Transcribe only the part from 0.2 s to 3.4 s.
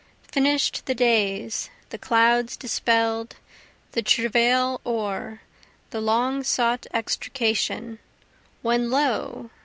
Finish'd the days, the clouds dispel'd